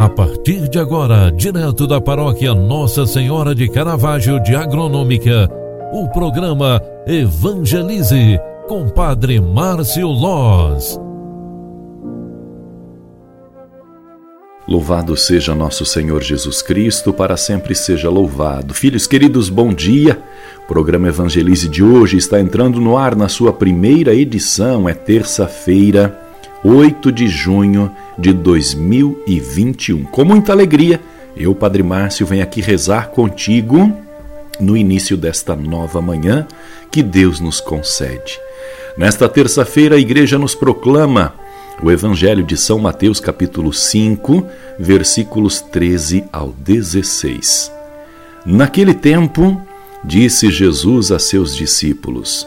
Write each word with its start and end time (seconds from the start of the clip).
A 0.00 0.08
partir 0.08 0.66
de 0.66 0.78
agora, 0.78 1.30
direto 1.30 1.86
da 1.86 2.00
paróquia 2.00 2.54
Nossa 2.54 3.04
Senhora 3.04 3.54
de 3.54 3.68
Caravaggio 3.68 4.42
de 4.42 4.56
Agronômica, 4.56 5.46
o 5.92 6.08
programa 6.08 6.80
Evangelize 7.06 8.40
com 8.66 8.88
Padre 8.88 9.38
Márcio 9.38 10.06
Loz. 10.08 10.98
Louvado 14.66 15.14
seja 15.18 15.54
nosso 15.54 15.84
Senhor 15.84 16.22
Jesus 16.22 16.62
Cristo, 16.62 17.12
para 17.12 17.36
sempre 17.36 17.74
seja 17.74 18.08
louvado. 18.08 18.72
Filhos 18.72 19.06
queridos, 19.06 19.50
bom 19.50 19.70
dia. 19.70 20.18
O 20.64 20.66
programa 20.66 21.08
Evangelize 21.08 21.68
de 21.68 21.84
hoje 21.84 22.16
está 22.16 22.40
entrando 22.40 22.80
no 22.80 22.96
ar 22.96 23.14
na 23.14 23.28
sua 23.28 23.52
primeira 23.52 24.14
edição, 24.14 24.88
é 24.88 24.94
terça-feira 24.94 26.29
8 26.62 27.10
de 27.10 27.26
junho 27.26 27.90
de 28.18 28.32
2021. 28.32 30.04
Com 30.04 30.24
muita 30.24 30.52
alegria, 30.52 31.00
eu, 31.36 31.54
Padre 31.54 31.82
Márcio, 31.82 32.26
venho 32.26 32.42
aqui 32.42 32.60
rezar 32.60 33.08
contigo 33.08 33.90
no 34.60 34.76
início 34.76 35.16
desta 35.16 35.56
nova 35.56 36.02
manhã 36.02 36.46
que 36.90 37.02
Deus 37.02 37.40
nos 37.40 37.60
concede. 37.60 38.38
Nesta 38.96 39.28
terça-feira, 39.28 39.96
a 39.96 39.98
igreja 39.98 40.38
nos 40.38 40.54
proclama 40.54 41.32
o 41.82 41.90
Evangelho 41.90 42.44
de 42.44 42.56
São 42.56 42.78
Mateus, 42.78 43.20
capítulo 43.20 43.72
5, 43.72 44.46
versículos 44.78 45.62
13 45.62 46.24
ao 46.30 46.52
16. 46.52 47.72
Naquele 48.44 48.92
tempo, 48.92 49.60
disse 50.04 50.50
Jesus 50.50 51.10
a 51.10 51.18
seus 51.18 51.56
discípulos: 51.56 52.46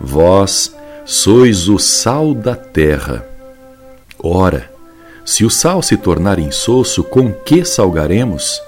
Vós 0.00 0.74
sois 1.04 1.68
o 1.68 1.78
sal 1.78 2.34
da 2.34 2.56
terra. 2.56 3.31
Ora, 4.22 4.70
se 5.24 5.44
o 5.44 5.50
sal 5.50 5.82
se 5.82 5.96
tornar 5.96 6.38
insosso, 6.38 7.02
com 7.02 7.32
que 7.32 7.64
salgaremos? 7.64 8.62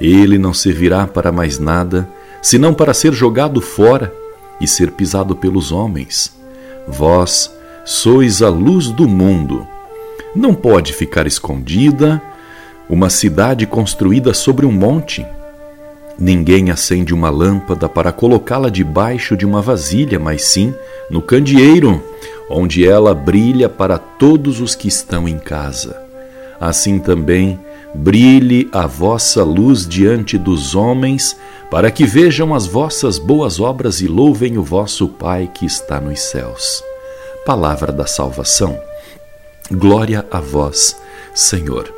Ele 0.00 0.36
não 0.36 0.52
servirá 0.52 1.06
para 1.06 1.32
mais 1.32 1.58
nada, 1.58 2.08
senão 2.42 2.74
para 2.74 2.92
ser 2.92 3.12
jogado 3.12 3.60
fora 3.60 4.12
e 4.60 4.66
ser 4.66 4.90
pisado 4.90 5.34
pelos 5.34 5.72
homens. 5.72 6.36
Vós 6.86 7.50
sois 7.84 8.42
a 8.42 8.48
luz 8.48 8.88
do 8.88 9.08
mundo. 9.08 9.66
Não 10.34 10.54
pode 10.54 10.92
ficar 10.92 11.26
escondida 11.26 12.20
uma 12.88 13.08
cidade 13.08 13.66
construída 13.66 14.34
sobre 14.34 14.66
um 14.66 14.72
monte. 14.72 15.24
Ninguém 16.18 16.70
acende 16.70 17.14
uma 17.14 17.30
lâmpada 17.30 17.88
para 17.88 18.12
colocá-la 18.12 18.68
debaixo 18.68 19.36
de 19.36 19.46
uma 19.46 19.62
vasilha, 19.62 20.18
mas 20.18 20.42
sim 20.42 20.74
no 21.08 21.22
candeeiro 21.22 22.02
onde 22.50 22.86
ela 22.86 23.14
brilha 23.14 23.68
para 23.68 23.96
todos 23.96 24.60
os 24.60 24.74
que 24.74 24.88
estão 24.88 25.28
em 25.28 25.38
casa. 25.38 26.02
Assim 26.60 26.98
também, 26.98 27.58
brilhe 27.94 28.68
a 28.72 28.86
vossa 28.86 29.44
luz 29.44 29.86
diante 29.86 30.36
dos 30.36 30.74
homens, 30.74 31.36
para 31.70 31.90
que 31.90 32.04
vejam 32.04 32.52
as 32.52 32.66
vossas 32.66 33.18
boas 33.18 33.60
obras 33.60 34.00
e 34.00 34.08
louvem 34.08 34.58
o 34.58 34.62
vosso 34.64 35.06
Pai 35.06 35.48
que 35.54 35.64
está 35.64 36.00
nos 36.00 36.20
céus. 36.20 36.82
Palavra 37.46 37.92
da 37.92 38.06
salvação. 38.06 38.76
Glória 39.70 40.26
a 40.30 40.40
vós, 40.40 40.96
Senhor. 41.32 41.94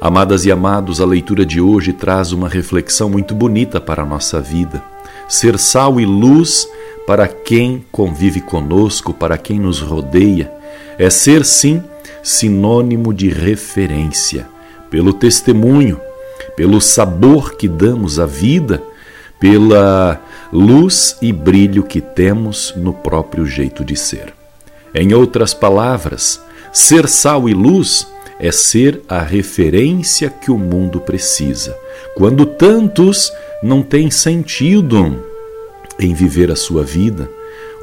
Amadas 0.00 0.44
e 0.44 0.52
amados, 0.52 1.00
a 1.00 1.06
leitura 1.06 1.44
de 1.44 1.60
hoje 1.60 1.92
traz 1.94 2.32
uma 2.32 2.48
reflexão 2.48 3.08
muito 3.08 3.34
bonita 3.34 3.80
para 3.80 4.02
a 4.02 4.06
nossa 4.06 4.40
vida. 4.40 4.82
Ser 5.28 5.58
sal 5.58 6.00
e 6.00 6.04
luz 6.04 6.68
para 7.10 7.26
quem 7.26 7.84
convive 7.90 8.40
conosco, 8.40 9.12
para 9.12 9.36
quem 9.36 9.58
nos 9.58 9.80
rodeia, 9.80 10.48
é 10.96 11.10
ser 11.10 11.44
sim 11.44 11.82
sinônimo 12.22 13.12
de 13.12 13.28
referência, 13.28 14.46
pelo 14.88 15.12
testemunho, 15.12 16.00
pelo 16.54 16.80
sabor 16.80 17.56
que 17.56 17.66
damos 17.66 18.20
à 18.20 18.26
vida, 18.26 18.80
pela 19.40 20.22
luz 20.52 21.16
e 21.20 21.32
brilho 21.32 21.82
que 21.82 22.00
temos 22.00 22.74
no 22.76 22.92
próprio 22.92 23.44
jeito 23.44 23.84
de 23.84 23.96
ser. 23.96 24.32
Em 24.94 25.12
outras 25.12 25.52
palavras, 25.52 26.40
ser 26.72 27.08
sal 27.08 27.48
e 27.48 27.52
luz 27.52 28.06
é 28.38 28.52
ser 28.52 29.02
a 29.08 29.18
referência 29.18 30.30
que 30.30 30.52
o 30.52 30.56
mundo 30.56 31.00
precisa, 31.00 31.76
quando 32.14 32.46
tantos 32.46 33.32
não 33.64 33.82
têm 33.82 34.12
sentido 34.12 35.28
em 36.00 36.14
viver 36.14 36.50
a 36.50 36.56
sua 36.56 36.82
vida, 36.82 37.30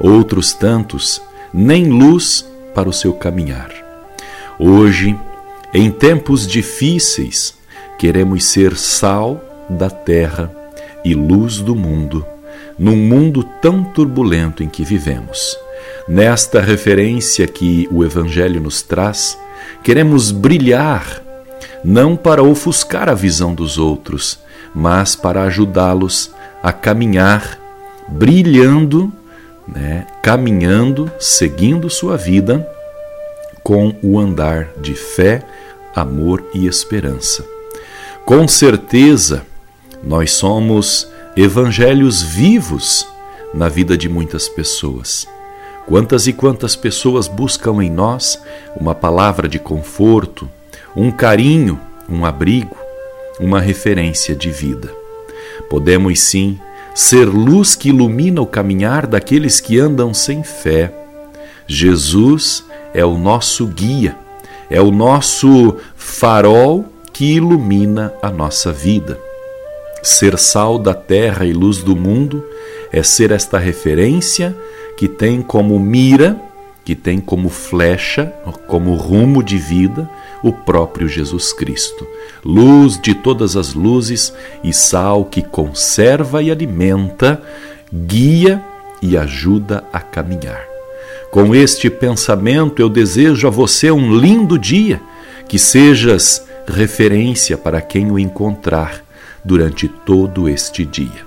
outros 0.00 0.52
tantos 0.52 1.22
nem 1.54 1.88
luz 1.88 2.44
para 2.74 2.88
o 2.88 2.92
seu 2.92 3.14
caminhar. 3.14 3.70
Hoje, 4.58 5.18
em 5.72 5.90
tempos 5.90 6.46
difíceis, 6.46 7.54
queremos 7.98 8.44
ser 8.44 8.76
sal 8.76 9.40
da 9.70 9.88
terra 9.88 10.52
e 11.04 11.14
luz 11.14 11.58
do 11.58 11.74
mundo, 11.74 12.26
num 12.78 12.96
mundo 12.96 13.42
tão 13.62 13.84
turbulento 13.84 14.62
em 14.62 14.68
que 14.68 14.84
vivemos. 14.84 15.56
Nesta 16.08 16.60
referência 16.60 17.46
que 17.46 17.88
o 17.90 18.04
Evangelho 18.04 18.60
nos 18.60 18.82
traz, 18.82 19.38
queremos 19.82 20.30
brilhar, 20.30 21.22
não 21.84 22.16
para 22.16 22.42
ofuscar 22.42 23.08
a 23.08 23.14
visão 23.14 23.54
dos 23.54 23.78
outros, 23.78 24.38
mas 24.74 25.14
para 25.14 25.42
ajudá-los 25.44 26.30
a 26.62 26.72
caminhar 26.72 27.58
brilhando, 28.08 29.12
né, 29.66 30.06
caminhando, 30.22 31.10
seguindo 31.18 31.90
sua 31.90 32.16
vida 32.16 32.66
com 33.62 33.94
o 34.02 34.18
andar 34.18 34.70
de 34.80 34.94
fé, 34.94 35.42
amor 35.94 36.42
e 36.54 36.66
esperança. 36.66 37.44
Com 38.24 38.48
certeza, 38.48 39.42
nós 40.02 40.32
somos 40.32 41.08
evangelhos 41.36 42.22
vivos 42.22 43.06
na 43.52 43.68
vida 43.68 43.96
de 43.96 44.08
muitas 44.08 44.48
pessoas. 44.48 45.26
Quantas 45.86 46.26
e 46.26 46.32
quantas 46.32 46.76
pessoas 46.76 47.26
buscam 47.28 47.82
em 47.82 47.90
nós 47.90 48.40
uma 48.76 48.94
palavra 48.94 49.48
de 49.48 49.58
conforto, 49.58 50.48
um 50.94 51.10
carinho, 51.10 51.80
um 52.08 52.24
abrigo, 52.24 52.76
uma 53.40 53.60
referência 53.60 54.34
de 54.34 54.50
vida. 54.50 54.92
Podemos 55.70 56.20
sim 56.20 56.58
ser 56.98 57.26
luz 57.26 57.76
que 57.76 57.90
ilumina 57.90 58.42
o 58.42 58.46
caminhar 58.46 59.06
daqueles 59.06 59.60
que 59.60 59.78
andam 59.78 60.12
sem 60.12 60.42
fé. 60.42 60.92
Jesus 61.64 62.64
é 62.92 63.04
o 63.04 63.16
nosso 63.16 63.68
guia, 63.68 64.16
é 64.68 64.80
o 64.80 64.90
nosso 64.90 65.76
farol 65.94 66.86
que 67.12 67.36
ilumina 67.36 68.12
a 68.20 68.32
nossa 68.32 68.72
vida. 68.72 69.16
Ser 70.02 70.36
sal 70.36 70.76
da 70.76 70.92
terra 70.92 71.44
e 71.46 71.52
luz 71.52 71.84
do 71.84 71.94
mundo 71.94 72.44
é 72.92 73.00
ser 73.04 73.30
esta 73.30 73.58
referência 73.58 74.52
que 74.96 75.06
tem 75.06 75.40
como 75.40 75.78
mira, 75.78 76.36
que 76.84 76.96
tem 76.96 77.20
como 77.20 77.48
flecha, 77.48 78.32
como 78.66 78.96
rumo 78.96 79.40
de 79.40 79.56
vida, 79.56 80.10
o 80.42 80.52
próprio 80.52 81.08
Jesus 81.08 81.52
Cristo, 81.52 82.06
luz 82.44 83.00
de 83.00 83.14
todas 83.14 83.56
as 83.56 83.74
luzes 83.74 84.32
e 84.62 84.72
sal 84.72 85.24
que 85.24 85.42
conserva 85.42 86.42
e 86.42 86.50
alimenta, 86.50 87.42
guia 87.92 88.62
e 89.02 89.16
ajuda 89.16 89.84
a 89.92 90.00
caminhar. 90.00 90.64
Com 91.30 91.54
este 91.54 91.90
pensamento, 91.90 92.80
eu 92.80 92.88
desejo 92.88 93.46
a 93.46 93.50
você 93.50 93.90
um 93.90 94.16
lindo 94.16 94.58
dia, 94.58 95.00
que 95.46 95.58
sejas 95.58 96.46
referência 96.66 97.56
para 97.56 97.80
quem 97.80 98.10
o 98.10 98.18
encontrar 98.18 99.02
durante 99.44 99.88
todo 99.88 100.48
este 100.48 100.84
dia. 100.84 101.26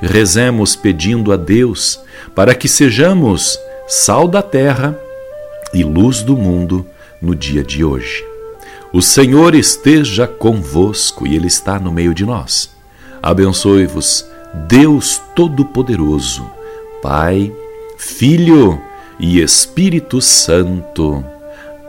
Rezemos 0.00 0.76
pedindo 0.76 1.32
a 1.32 1.36
Deus 1.36 2.00
para 2.34 2.54
que 2.54 2.68
sejamos 2.68 3.58
sal 3.86 4.28
da 4.28 4.42
terra 4.42 4.98
e 5.72 5.82
luz 5.82 6.22
do 6.22 6.36
mundo 6.36 6.86
no 7.20 7.34
dia 7.34 7.62
de 7.62 7.84
hoje. 7.84 8.33
O 8.94 9.02
Senhor 9.02 9.56
esteja 9.56 10.24
convosco 10.24 11.26
e 11.26 11.34
Ele 11.34 11.48
está 11.48 11.80
no 11.80 11.90
meio 11.90 12.14
de 12.14 12.24
nós. 12.24 12.70
Abençoe-vos, 13.20 14.24
Deus 14.68 15.20
Todo-Poderoso, 15.34 16.48
Pai, 17.02 17.52
Filho 17.98 18.80
e 19.18 19.40
Espírito 19.40 20.20
Santo. 20.20 21.24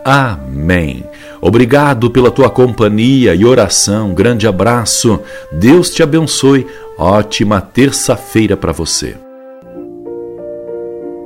Amém. 0.03 1.03
Obrigado 1.39 2.09
pela 2.09 2.31
tua 2.31 2.49
companhia 2.49 3.35
e 3.35 3.45
oração. 3.45 4.11
Grande 4.15 4.47
abraço. 4.47 5.19
Deus 5.51 5.91
te 5.91 6.01
abençoe. 6.01 6.65
Ótima 6.97 7.61
terça-feira 7.61 8.57
para 8.57 8.71
você. 8.71 9.24